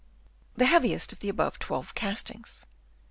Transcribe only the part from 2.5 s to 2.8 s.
(7.)